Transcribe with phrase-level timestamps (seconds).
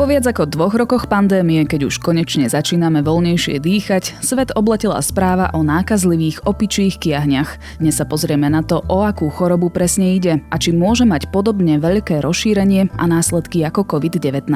[0.00, 5.52] Po viac ako dvoch rokoch pandémie, keď už konečne začíname voľnejšie dýchať, svet obletela správa
[5.52, 7.60] o nákazlivých opičích kiahňach.
[7.84, 11.76] Dnes sa pozrieme na to, o akú chorobu presne ide a či môže mať podobne
[11.76, 14.48] veľké rozšírenie a následky ako COVID-19.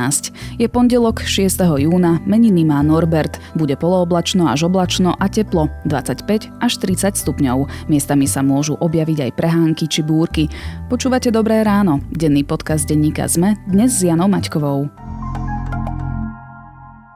[0.57, 1.61] Je pondelok 6.
[1.61, 3.37] júna, meniny má Norbert.
[3.52, 7.92] Bude polooblačno až oblačno a teplo 25 až 30 stupňov.
[7.92, 10.48] Miestami sa môžu objaviť aj prehánky či búrky.
[10.88, 15.04] Počúvate Dobré ráno, denný podcast denníka ZME, dnes s Janou Maťkovou.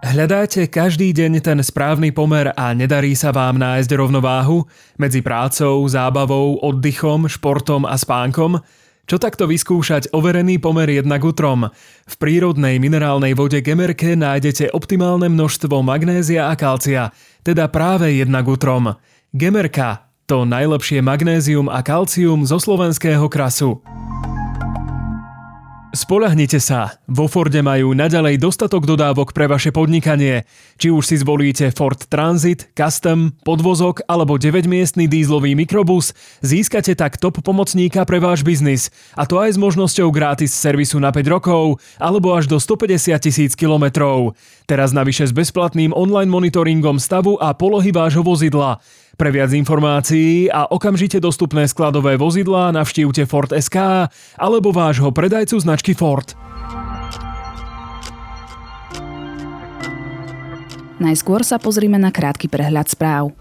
[0.09, 4.65] Hľadáte každý deň ten správny pomer a nedarí sa vám nájsť rovnováhu
[4.97, 8.57] medzi prácou, zábavou, oddychom, športom a spánkom?
[9.05, 11.69] Čo takto vyskúšať overený pomer jednak utrom?
[12.09, 17.13] V prírodnej minerálnej vode Gemerke nájdete optimálne množstvo magnézia a kalcia,
[17.45, 18.97] teda práve jednak utrom.
[19.37, 23.85] Gemerka, to najlepšie magnézium a kalcium zo slovenského krasu.
[25.89, 30.45] Spolahnite sa, vo Forde majú naďalej dostatok dodávok pre vaše podnikanie.
[30.77, 36.13] Či už si zvolíte Ford Transit, Custom, podvozok alebo 9-miestný dízlový mikrobus,
[36.45, 38.93] získate tak top pomocníka pre váš biznis.
[39.17, 43.57] A to aj s možnosťou gratis servisu na 5 rokov alebo až do 150 tisíc
[43.57, 44.37] kilometrov.
[44.69, 48.85] Teraz navyše s bezplatným online monitoringom stavu a polohy vášho vozidla.
[49.19, 54.07] Pre viac informácií a okamžite dostupné skladové vozidlá navštívte Ford SK
[54.39, 56.39] alebo vášho predajcu značky Ford.
[61.03, 63.35] Najskôr sa pozrime na krátky prehľad správ.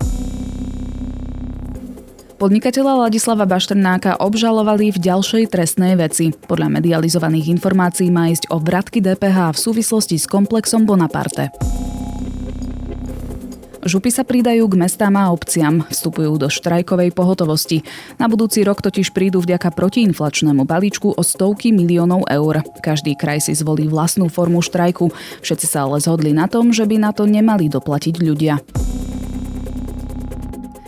[2.41, 6.33] Podnikateľa Ladislava Baštrnáka obžalovali v ďalšej trestnej veci.
[6.33, 11.53] Podľa medializovaných informácií má ísť o vratky DPH v súvislosti s komplexom Bonaparte.
[13.87, 17.87] Župy sa pridajú k mestám a obciam, vstupujú do štrajkovej pohotovosti.
[18.19, 22.67] Na budúci rok totiž prídu vďaka protiinflačnému balíčku o stovky miliónov eur.
[22.83, 25.15] Každý kraj si zvolí vlastnú formu štrajku.
[25.39, 28.59] Všetci sa ale zhodli na tom, že by na to nemali doplatiť ľudia.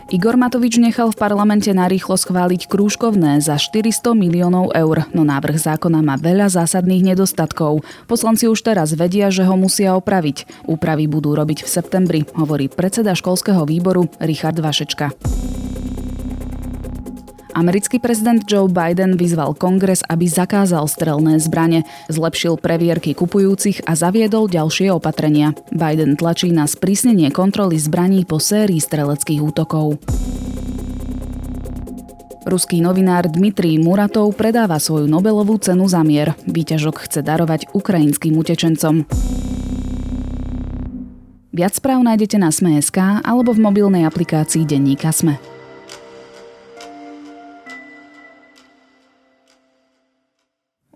[0.09, 6.01] Igor Matovič nechal v parlamente narýchlo schváliť krúžkovné za 400 miliónov eur, no návrh zákona
[6.01, 7.85] má veľa zásadných nedostatkov.
[8.09, 10.65] Poslanci už teraz vedia, že ho musia opraviť.
[10.65, 15.13] Úpravy budú robiť v septembri, hovorí predseda školského výboru Richard Vašečka.
[17.59, 24.47] Americký prezident Joe Biden vyzval kongres, aby zakázal strelné zbranie, zlepšil previerky kupujúcich a zaviedol
[24.47, 25.51] ďalšie opatrenia.
[25.75, 29.99] Biden tlačí na sprísnenie kontroly zbraní po sérii streleckých útokov.
[32.47, 36.39] Ruský novinár Dmitrij Muratov predáva svoju Nobelovú cenu za mier.
[36.47, 39.03] Výťažok chce darovať ukrajinským utečencom.
[41.51, 45.58] Viac správ nájdete na Sme.sk alebo v mobilnej aplikácii Denníka Sme.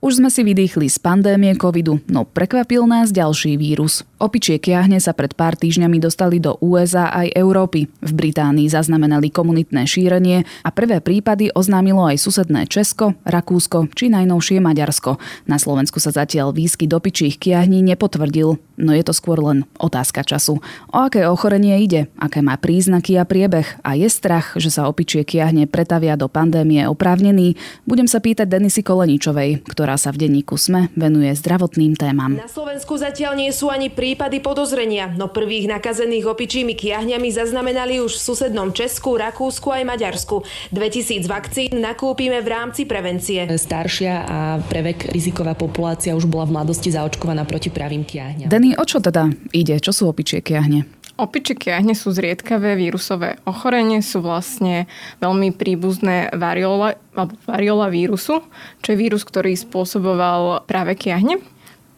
[0.03, 4.03] Už sme si vydýchli z pandémie covidu, no prekvapil nás ďalší vírus.
[4.19, 7.87] Opičie kiahne sa pred pár týždňami dostali do USA aj Európy.
[8.03, 14.59] V Británii zaznamenali komunitné šírenie a prvé prípady oznámilo aj susedné Česko, Rakúsko či najnovšie
[14.59, 15.23] Maďarsko.
[15.47, 20.59] Na Slovensku sa zatiaľ výsky dopičích kiahní nepotvrdil, no je to skôr len otázka času.
[20.89, 25.25] O aké ochorenie ide, aké má príznaky a priebeh a je strach, že sa opičie
[25.25, 30.89] kiahne pretavia do pandémie oprávnený, budem sa pýtať Denisy Koleničovej, ktorá sa v denníku SME
[30.97, 32.37] venuje zdravotným témam.
[32.37, 38.17] Na Slovensku zatiaľ nie sú ani prípady podozrenia, no prvých nakazených opičími kiahňami zaznamenali už
[38.17, 40.45] v susednom Česku, Rakúsku aj Maďarsku.
[40.73, 43.45] 2000 vakcín nakúpime v rámci prevencie.
[43.49, 48.49] Staršia a prevek riziková populácia už bola v mladosti zaočkovaná proti pravým kiahňam.
[48.63, 49.75] Denny, o čo teda ide?
[49.75, 50.87] Čo sú opičie kiahne?
[51.19, 54.87] Opičie kiahne sú zriedkavé vírusové ochorenie, sú vlastne
[55.19, 58.39] veľmi príbuzné variola, alebo variola vírusu,
[58.79, 61.43] čo je vírus, ktorý spôsoboval práve kiahne.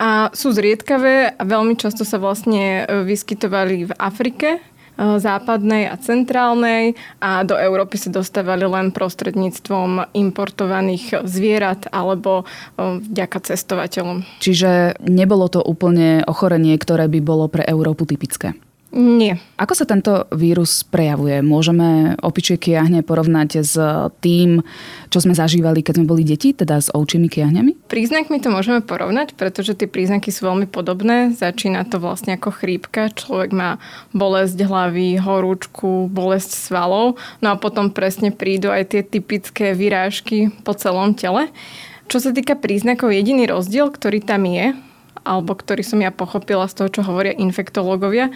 [0.01, 4.57] A sú zriedkavé a veľmi často sa vlastne e, vyskytovali v Afrike,
[4.97, 13.38] západnej a centrálnej a do Európy sa dostávali len prostredníctvom importovaných zvierat alebo e, vďaka
[13.44, 14.24] cestovateľom.
[14.39, 18.56] Čiže nebolo to úplne ochorenie, ktoré by bolo pre Európu typické?
[18.95, 19.44] Nie.
[19.59, 21.44] Ako sa tento vírus prejavuje?
[21.44, 23.75] Môžeme opičie kiahne porovnať s
[24.24, 24.63] tým,
[25.12, 27.92] čo sme zažívali, keď sme boli deti, teda s ovčími kiahňami?
[27.92, 31.36] Príznakmi to môžeme porovnať, pretože tie príznaky sú veľmi podobné.
[31.36, 33.12] Začína to vlastne ako chrípka.
[33.12, 33.83] Človek má
[34.15, 37.19] bolesť hlavy, horúčku, bolesť svalov.
[37.44, 41.51] No a potom presne prídu aj tie typické vyrážky po celom tele.
[42.07, 44.71] Čo sa týka príznakov, jediný rozdiel, ktorý tam je,
[45.25, 48.30] alebo ktorý som ja pochopila z toho, čo hovoria infektológovia,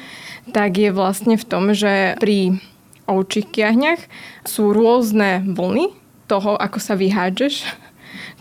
[0.52, 2.58] tak je vlastne v tom, že pri
[3.06, 4.02] ovčích kiahňach
[4.44, 5.94] sú rôzne vlny
[6.26, 7.56] toho, ako sa vyhádžeš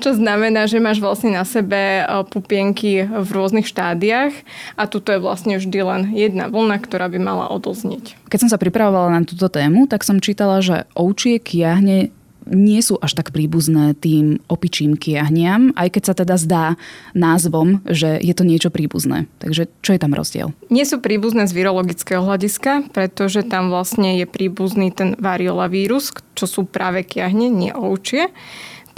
[0.03, 4.33] čo znamená, že máš vlastne na sebe pupienky v rôznych štádiách
[4.79, 8.15] a tuto je vlastne vždy len jedna vlna, ktorá by mala odoznieť.
[8.31, 12.15] Keď som sa pripravovala na túto tému, tak som čítala, že ovčie kiahne
[12.49, 16.65] nie sú až tak príbuzné tým opičím kiahniam, aj keď sa teda zdá
[17.13, 19.29] názvom, že je to niečo príbuzné.
[19.41, 20.53] Takže čo je tam rozdiel?
[20.73, 26.45] Nie sú príbuzné z virologického hľadiska, pretože tam vlastne je príbuzný ten variola vírus, čo
[26.49, 28.33] sú práve kiahne, nie ovčie.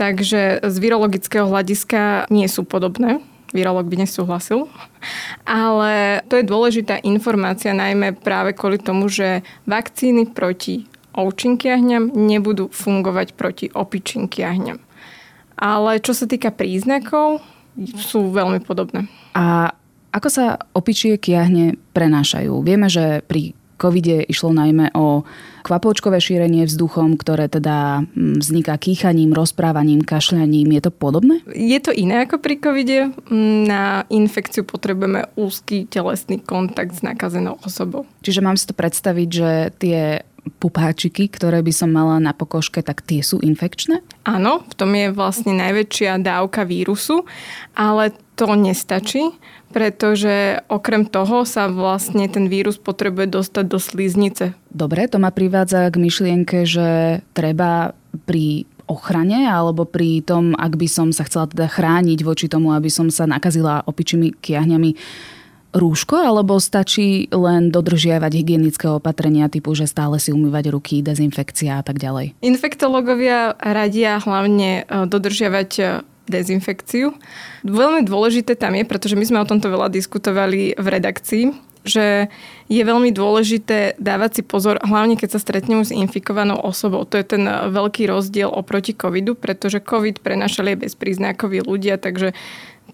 [0.01, 3.21] Takže z virologického hľadiska nie sú podobné.
[3.51, 4.71] Virolog by nesúhlasil.
[5.43, 12.71] Ale to je dôležitá informácia, najmä práve kvôli tomu, že vakcíny proti ovčím kiahňam nebudú
[12.71, 14.79] fungovať proti opičím kiahňam.
[15.61, 17.45] Ale čo sa týka príznakov,
[18.01, 19.07] sú veľmi podobné.
[19.37, 19.71] A
[20.11, 22.67] ako sa opičie kiahne prenášajú?
[22.67, 25.25] Vieme, že pri covide išlo najmä o
[25.65, 30.77] kvapôčkové šírenie vzduchom, ktoré teda mm, vzniká kýchaním, rozprávaním, kašľaním.
[30.77, 31.41] Je to podobné?
[31.49, 33.17] Je to iné ako pri covide.
[33.65, 38.05] Na infekciu potrebujeme úzky telesný kontakt s nakazenou osobou.
[38.21, 40.01] Čiže mám si to predstaviť, že tie
[40.59, 44.03] pupáčiky, ktoré by som mala na pokožke, tak tie sú infekčné?
[44.27, 47.25] Áno, v tom je vlastne najväčšia dávka vírusu,
[47.79, 49.37] ale to nestačí,
[49.71, 54.45] pretože okrem toho sa vlastne ten vírus potrebuje dostať do sliznice.
[54.73, 57.95] Dobre, to ma privádza k myšlienke, že treba
[58.27, 62.91] pri ochrane alebo pri tom, ak by som sa chcela teda chrániť voči tomu, aby
[62.91, 64.91] som sa nakazila opičími kiahňami,
[65.71, 71.83] rúško, alebo stačí len dodržiavať hygienické opatrenia typu, že stále si umývať ruky, dezinfekcia a
[71.87, 72.35] tak ďalej?
[72.43, 75.85] Infektológovia radia hlavne e, dodržiavať e,
[76.27, 77.15] dezinfekciu.
[77.67, 81.45] Veľmi dôležité tam je, pretože my sme o tomto veľa diskutovali v redakcii,
[81.83, 82.29] že
[82.69, 87.09] je veľmi dôležité dávať si pozor, hlavne keď sa stretnú s infikovanou osobou.
[87.09, 92.35] To je ten e, veľký rozdiel oproti covidu, pretože covid prenašali bezpríznakoví ľudia, takže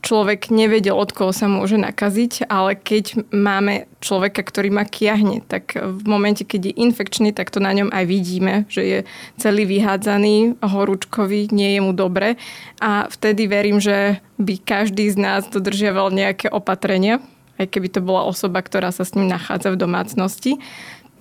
[0.02, 5.76] človek nevedel, od koho sa môže nakaziť, ale keď máme človeka, ktorý má kiahne, tak
[5.76, 8.98] v momente, keď je infekčný, tak to na ňom aj vidíme, že je
[9.40, 12.40] celý vyhádzaný, horúčkový, nie je mu dobre
[12.80, 17.20] a vtedy verím, že by každý z nás dodržiaval nejaké opatrenia,
[17.56, 20.52] aj keby to bola osoba, ktorá sa s ním nachádza v domácnosti.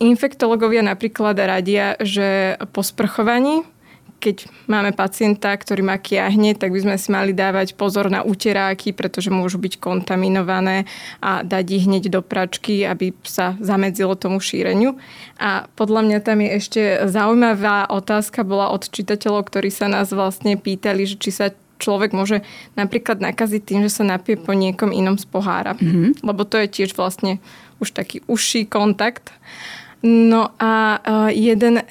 [0.04, 3.64] Infektológovia napríklad radia, že po sprchovaní
[4.20, 8.96] keď máme pacienta, ktorý má kiahne, tak by sme si mali dávať pozor na uteráky,
[8.96, 10.90] pretože môžu byť kontaminované
[11.22, 14.98] a dať ich hneď do pračky, aby sa zamedzilo tomu šíreniu.
[15.38, 20.58] A podľa mňa tam je ešte zaujímavá otázka, bola od čitateľov, ktorí sa nás vlastne
[20.58, 22.42] pýtali, že či sa človek môže
[22.80, 25.76] napríklad nakaziť tým, že sa napije po niekom inom z pohára.
[25.76, 26.24] Mm-hmm.
[26.24, 27.44] Lebo to je tiež vlastne
[27.84, 29.36] už taký užší kontakt.
[30.06, 31.84] No a e, jeden e,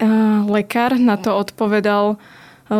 [0.47, 2.17] lekár na to odpovedal e,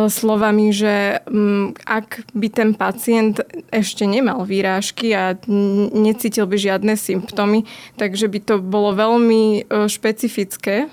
[0.07, 5.35] slovami, že mm, ak by ten pacient ešte nemal výrážky a
[5.91, 7.67] necítil by žiadne symptómy,
[7.99, 10.87] takže by to bolo veľmi špecifické.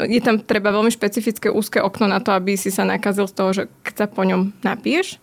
[0.00, 3.50] Je tam treba veľmi špecifické úzke okno na to, aby si sa nakazil z toho,
[3.52, 5.20] že keď sa po ňom napiješ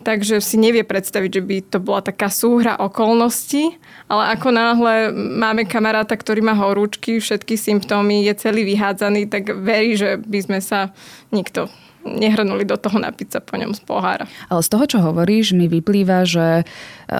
[0.00, 3.76] takže si nevie predstaviť, že by to bola taká súhra okolností,
[4.08, 9.96] ale ako náhle máme kamaráta, ktorý má horúčky, všetky symptómy, je celý vyhádzaný, tak verí,
[9.96, 10.90] že by sme sa
[11.30, 11.68] nikto
[12.00, 14.24] nehrnuli do toho napiť sa po ňom z pohára.
[14.48, 16.64] Ale z toho, čo hovoríš, mi vyplýva, že e,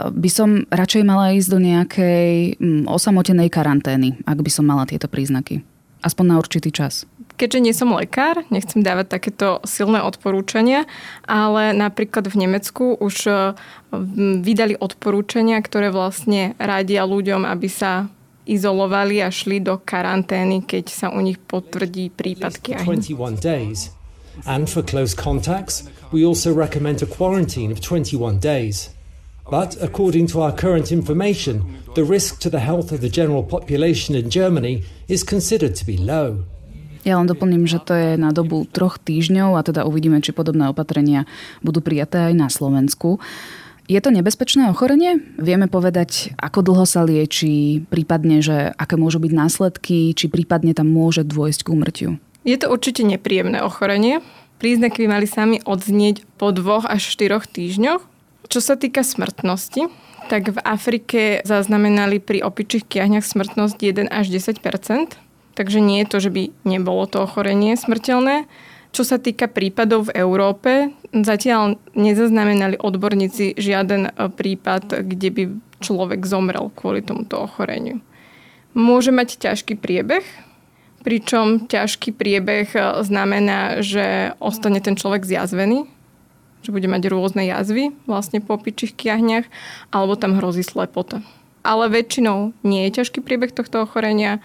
[0.09, 5.05] by som radšej mala ísť do nejakej mm, osamotenej karantény, ak by som mala tieto
[5.05, 5.61] príznaky.
[6.01, 7.05] Aspoň na určitý čas
[7.41, 10.85] keďže nie som lekár, nechcem dávať takéto silné odporúčania,
[11.25, 13.33] ale napríklad v Nemecku už e,
[14.45, 18.13] vydali odporúčania, ktoré vlastne radia ľuďom, aby sa
[18.45, 23.01] izolovali a šli do karantény, keď sa u nich potvrdí prípad kiahne.
[24.47, 28.89] And for close contacts, we also recommend a quarantine of 21 days.
[29.51, 34.15] But according to our current information, the risk to the health of the general population
[34.15, 36.47] in Germany is considered to be low.
[37.05, 40.69] Ja len doplním, že to je na dobu troch týždňov a teda uvidíme, či podobné
[40.69, 41.25] opatrenia
[41.65, 43.21] budú prijaté aj na Slovensku.
[43.91, 45.19] Je to nebezpečné ochorenie?
[45.35, 50.93] Vieme povedať, ako dlho sa lieči, prípadne, že aké môžu byť následky, či prípadne tam
[50.95, 52.11] môže dôjsť k úmrtiu?
[52.47, 54.23] Je to určite nepríjemné ochorenie.
[54.63, 58.05] Príznaky by mali sami odznieť po dvoch až štyroch týždňoch.
[58.47, 59.91] Čo sa týka smrtnosti,
[60.31, 64.63] tak v Afrike zaznamenali pri opičích kiahňach smrtnosť 1 až 10
[65.61, 68.49] takže nie je to, že by nebolo to ochorenie smrteľné.
[68.97, 75.43] Čo sa týka prípadov v Európe, zatiaľ nezaznamenali odborníci žiaden e, prípad, kde by
[75.85, 78.01] človek zomrel kvôli tomuto ochoreniu.
[78.73, 80.25] Môže mať ťažký priebeh,
[81.05, 85.85] pričom ťažký priebeh e, znamená, že ostane ten človek zjazvený,
[86.65, 89.45] že bude mať rôzne jazvy vlastne po opičích kiahniach,
[89.93, 91.21] alebo tam hrozí slepota.
[91.61, 94.41] Ale väčšinou nie je ťažký priebeh tohto ochorenia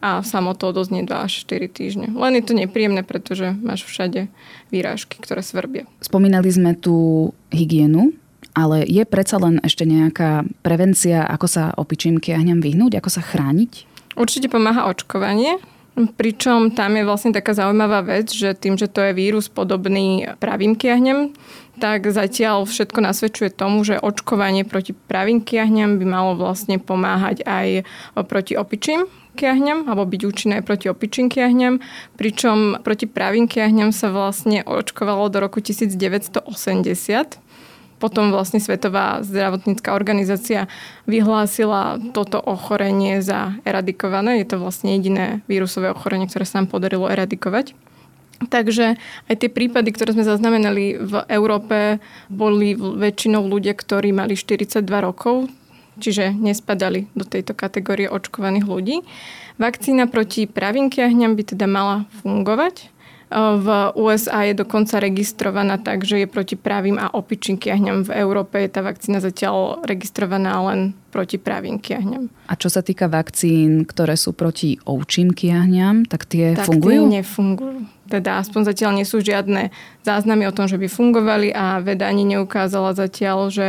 [0.00, 2.06] a samo to doznie 2 až 4 týždne.
[2.12, 4.32] Len je to nepríjemné, pretože máš všade
[4.72, 5.84] výrážky, ktoré svrbia.
[6.00, 8.16] Spomínali sme tu hygienu,
[8.56, 13.72] ale je predsa len ešte nejaká prevencia, ako sa opičím kiahňam vyhnúť, ako sa chrániť?
[14.18, 15.60] Určite pomáha očkovanie,
[16.16, 20.78] Pričom tam je vlastne taká zaujímavá vec, že tým, že to je vírus podobný pravým
[20.78, 21.34] kiahňam,
[21.82, 27.84] tak zatiaľ všetko nasvedčuje tomu, že očkovanie proti pravým kiahňam by malo vlastne pomáhať aj
[28.28, 31.82] proti opičím kiahňam, alebo byť účinné aj proti opičím kiahňam,
[32.16, 36.46] pričom proti pravým kiahňam sa vlastne očkovalo do roku 1980
[38.00, 40.72] potom vlastne Svetová zdravotnícká organizácia
[41.04, 44.40] vyhlásila toto ochorenie za eradikované.
[44.40, 47.76] Je to vlastne jediné vírusové ochorenie, ktoré sa nám podarilo eradikovať.
[48.40, 48.96] Takže
[49.28, 52.00] aj tie prípady, ktoré sme zaznamenali v Európe,
[52.32, 55.52] boli väčšinou ľudia, ktorí mali 42 rokov,
[56.00, 58.96] čiže nespadali do tejto kategórie očkovaných ľudí.
[59.60, 62.88] Vakcína proti pravým kiahňam by teda mala fungovať
[63.30, 68.02] v USA je dokonca registrovaná tak, že je proti pravým a opičím kiahňam.
[68.02, 72.26] V Európe je tá vakcína zatiaľ registrovaná len proti pravým kiahňam.
[72.50, 77.06] A čo sa týka vakcín, ktoré sú proti ovčím kiahňam, tak tie tak fungujú?
[77.06, 77.78] tie nefungujú.
[78.10, 79.70] Teda aspoň zatiaľ nie sú žiadne
[80.02, 83.68] záznamy o tom, že by fungovali a veda ani neukázala zatiaľ, že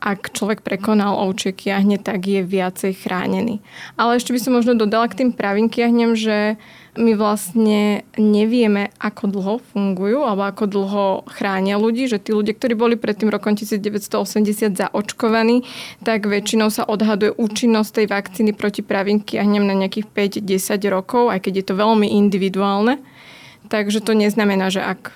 [0.00, 3.60] ak človek prekonal ovčie kiahne, tak je viacej chránený.
[4.00, 6.56] Ale ešte by som možno dodala k tým pravým kiahňam, že
[6.92, 12.76] my vlastne nevieme, ako dlho fungujú alebo ako dlho chránia ľudí, že tí ľudia, ktorí
[12.76, 15.64] boli pred tým rokom 1980 zaočkovaní,
[16.04, 21.48] tak väčšinou sa odhaduje účinnosť tej vakcíny proti pravým kiahnem na nejakých 5-10 rokov, aj
[21.48, 23.00] keď je to veľmi individuálne.
[23.70, 25.12] Takže to neznamená, že ak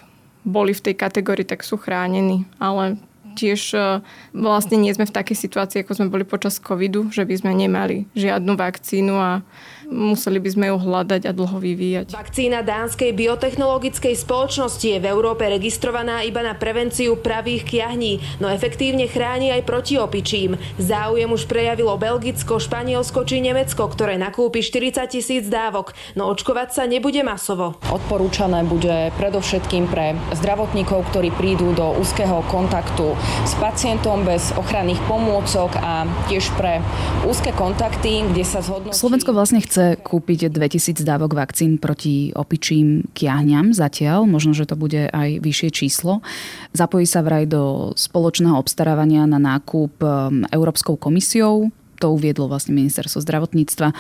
[0.47, 2.47] boli v tej kategórii, tak sú chránení.
[2.63, 3.01] Ale
[3.37, 4.01] tiež e,
[4.33, 8.09] vlastne nie sme v takej situácii, ako sme boli počas covidu, že by sme nemali
[8.17, 9.45] žiadnu vakcínu a
[9.91, 12.07] museli by sme ju hľadať a dlho vyvíjať.
[12.13, 19.07] Vakcína dánskej biotechnologickej spoločnosti je v Európe registrovaná iba na prevenciu pravých kiahní, no efektívne
[19.07, 20.59] chráni aj proti opičím.
[20.77, 26.83] Záujem už prejavilo Belgicko, Španielsko či Nemecko, ktoré nakúpi 40 tisíc dávok, no očkovať sa
[26.85, 27.79] nebude masovo.
[27.89, 33.15] Odporúčané bude predovšetkým pre zdravotníkov, ktorí prídu do úzkeho kontaktu
[33.47, 36.83] s pacientom bez ochranných pomôcok a tiež pre
[37.25, 38.97] úzke kontakty, kde sa zhodnotí...
[38.97, 44.73] Slovensko vlastne chce chce kúpiť 2000 dávok vakcín proti opičím kiahňam zatiaľ, možno, že to
[44.73, 46.25] bude aj vyššie číslo.
[46.73, 51.69] Zapojí sa vraj do spoločného obstarávania na nákup um, Európskou komisiou,
[52.01, 53.93] to uviedlo vlastne ministerstvo zdravotníctva.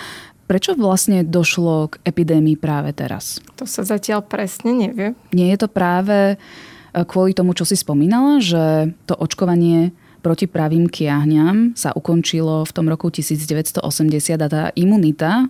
[0.49, 3.37] Prečo vlastne došlo k epidémii práve teraz?
[3.61, 5.13] To sa zatiaľ presne nevie.
[5.37, 9.93] Nie je to práve uh, kvôli tomu, čo si spomínala, že to očkovanie
[10.27, 13.79] proti pravým kiahňam sa ukončilo v tom roku 1980
[14.43, 15.47] a tá imunita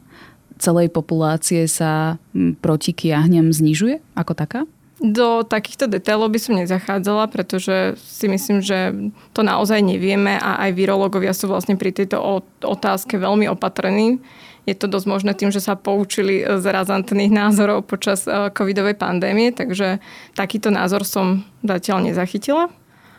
[0.61, 2.21] celej populácie sa
[2.61, 4.61] proti kiahňam znižuje ako taká?
[5.01, 8.93] Do takýchto detailov by som nezachádzala, pretože si myslím, že
[9.33, 12.21] to naozaj nevieme a aj virológovia sú vlastne pri tejto
[12.61, 14.21] otázke veľmi opatrní.
[14.69, 19.57] Je to dosť možné tým, že sa poučili z razantných názorov počas eh, covidovej pandémie,
[19.57, 20.05] takže
[20.37, 22.69] takýto názor som zatiaľ nezachytila.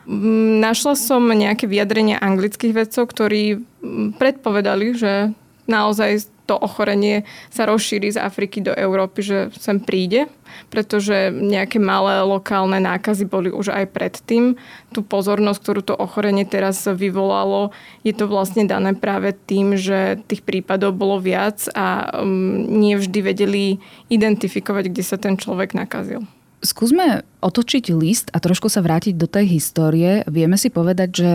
[0.08, 5.36] Mm, našla som nejaké vyjadrenia anglických vedcov, ktorí mm, predpovedali, že
[5.68, 10.32] naozaj to ochorenie sa rozšíri z Afriky do Európy, že sem príde,
[10.72, 14.56] pretože nejaké malé lokálne nákazy boli už aj predtým.
[14.96, 17.76] Tú pozornosť, ktorú to ochorenie teraz vyvolalo,
[18.08, 23.20] je to vlastne dané práve tým, že tých prípadov bolo viac a um, nie vždy
[23.20, 26.24] vedeli identifikovať, kde sa ten človek nakazil.
[26.58, 30.26] Skúsme otočiť list a trošku sa vrátiť do tej histórie.
[30.26, 31.32] Vieme si povedať, že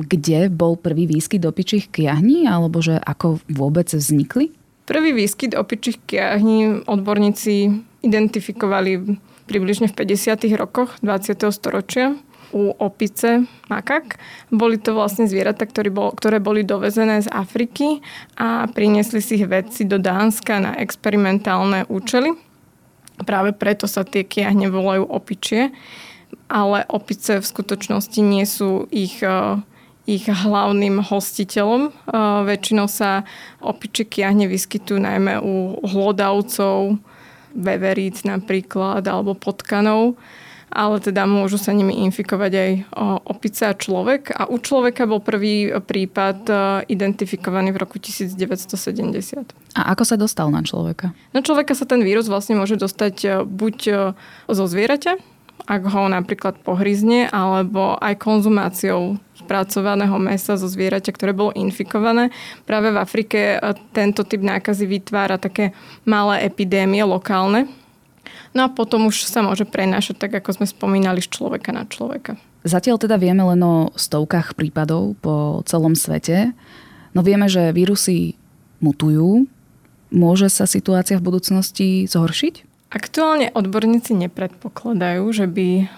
[0.00, 4.48] kde bol prvý výskyt opičích kiahní alebo že ako vôbec vznikli?
[4.88, 10.48] Prvý výskyt opičích kiahní odborníci identifikovali približne v 50.
[10.56, 11.52] rokoch 20.
[11.52, 12.16] storočia
[12.52, 14.16] u opice makak.
[14.48, 18.00] Boli to vlastne zvieratá, ktoré boli dovezené z Afriky
[18.40, 22.51] a priniesli si ich vedci do Dánska na experimentálne účely.
[23.22, 25.70] Práve preto sa tie kiahne volajú opičie,
[26.50, 29.60] ale opice v skutočnosti nie sú ich e,
[30.02, 31.88] ich hlavným hostiteľom.
[31.88, 31.90] E,
[32.46, 33.22] väčšinou sa
[33.62, 36.98] opičie kiahne vyskytujú najmä u hlodavcov,
[37.52, 40.16] veveríc napríklad, alebo potkanov
[40.72, 42.70] ale teda môžu sa nimi infikovať aj
[43.28, 44.32] opice a človek.
[44.32, 46.54] A u človeka bol prvý prípad e,
[46.88, 49.52] identifikovaný v roku 1970.
[49.76, 51.12] A ako sa dostal na človeka?
[51.36, 53.92] Na človeka sa ten vírus vlastne môže dostať e, buď e,
[54.48, 55.20] zo zvieraťa,
[55.68, 62.32] ak ho napríklad pohryzne, alebo aj konzumáciou spracovaného mesa zo zvieraťa, ktoré bolo infikované.
[62.64, 63.60] Práve v Afrike
[63.92, 65.76] tento typ nákazy vytvára také
[66.08, 67.68] malé epidémie lokálne.
[68.52, 72.36] No a potom už sa môže prenášať, tak ako sme spomínali, z človeka na človeka.
[72.62, 76.52] Zatiaľ teda vieme len o stovkách prípadov po celom svete.
[77.16, 78.36] No vieme, že vírusy
[78.78, 79.48] mutujú.
[80.12, 82.68] Môže sa situácia v budúcnosti zhoršiť?
[82.92, 85.88] Aktuálne odborníci nepredpokladajú, že by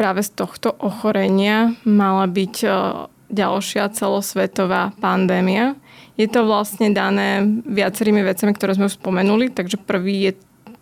[0.00, 2.68] práve z tohto ochorenia mala byť e,
[3.28, 5.76] ďalšia celosvetová pandémia.
[6.16, 10.32] Je to vlastne dané viacerými vecami, ktoré sme už spomenuli, takže prvý je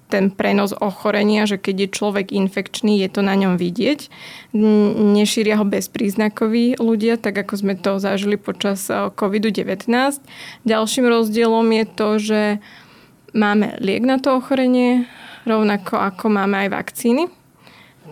[0.06, 4.06] ten prenos ochorenia, že keď je človek infekčný, je to na ňom vidieť.
[5.18, 9.90] Nešíria ho bezpríznakoví ľudia, tak ako sme to zažili počas e, COVID-19.
[10.62, 12.40] Ďalším rozdielom je to, že
[13.34, 15.10] máme liek na to ochorenie,
[15.42, 17.26] rovnako ako máme aj vakcíny.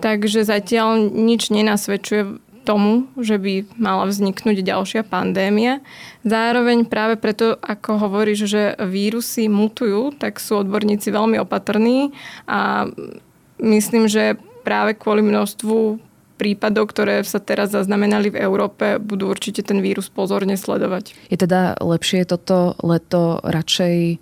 [0.03, 5.85] Takže zatiaľ nič nenasvedčuje tomu, že by mala vzniknúť ďalšia pandémia.
[6.25, 12.17] Zároveň práve preto, ako hovoríš, že vírusy mutujú, tak sú odborníci veľmi opatrní
[12.49, 12.89] a
[13.61, 16.01] myslím, že práve kvôli množstvu
[16.35, 21.15] prípadov, ktoré sa teraz zaznamenali v Európe, budú určite ten vírus pozorne sledovať.
[21.31, 24.19] Je teda lepšie toto leto radšej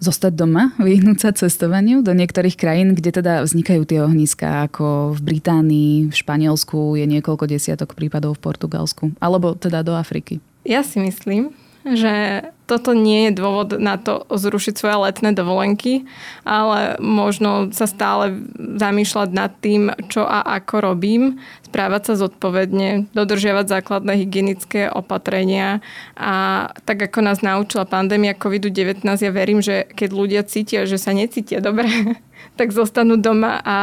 [0.00, 5.20] zostať doma, vyhnúť sa cestovaniu do niektorých krajín, kde teda vznikajú tie ohniska, ako v
[5.20, 10.42] Británii, v Španielsku je niekoľko desiatok prípadov v Portugalsku, alebo teda do Afriky.
[10.66, 11.54] Ja si myslím,
[11.86, 16.02] že toto nie je dôvod na to zrušiť svoje letné dovolenky,
[16.42, 23.66] ale možno sa stále zamýšľať nad tým, čo a ako robím, správať sa zodpovedne, dodržiavať
[23.70, 25.78] základné hygienické opatrenia.
[26.18, 31.14] A tak ako nás naučila pandémia COVID-19, ja verím, že keď ľudia cítia, že sa
[31.14, 31.86] necítia dobre,
[32.54, 33.78] tak zostanú doma a,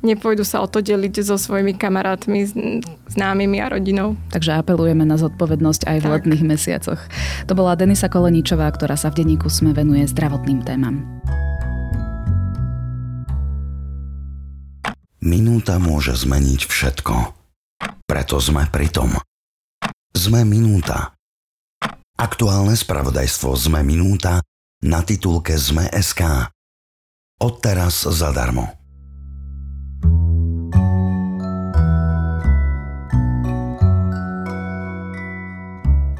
[0.00, 2.48] nepôjdu sa o to deliť so svojimi kamarátmi,
[3.12, 4.16] známymi a rodinou.
[4.32, 6.12] Takže apelujeme na zodpovednosť aj v tak.
[6.16, 7.00] letných mesiacoch.
[7.44, 11.04] To bola Denisa Koleničová, ktorá sa v denníku SME venuje zdravotným témam.
[15.26, 17.14] Minúta môže zmeniť všetko.
[18.06, 19.10] Preto sme pri tom.
[20.14, 21.12] Sme minúta.
[22.16, 24.40] Aktuálne spravodajstvo Sme minúta
[24.80, 26.48] na titulke Sme.sk.
[27.40, 28.85] Odteraz zadarmo.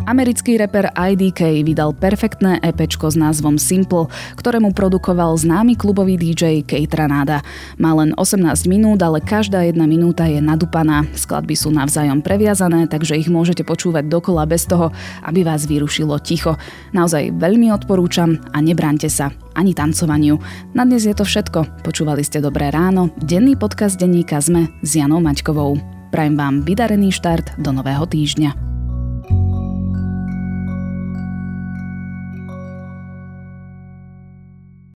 [0.06, 4.06] Americký reper IDK vydal perfektné EPčko s názvom Simple,
[4.38, 7.42] ktorému produkoval známy klubový DJ Kate Ranada.
[7.74, 11.02] Má len 18 minút, ale každá jedna minúta je nadupaná.
[11.10, 14.94] Skladby sú navzájom previazané, takže ich môžete počúvať dokola bez toho,
[15.26, 16.54] aby vás vyrušilo ticho.
[16.94, 20.38] Naozaj veľmi odporúčam a nebrante sa ani tancovaniu.
[20.70, 21.82] Na dnes je to všetko.
[21.82, 25.82] Počúvali ste Dobré ráno, denný podcast denníka ZME s Janou Maťkovou.
[26.14, 28.75] Prajem vám vydarený štart do nového týždňa.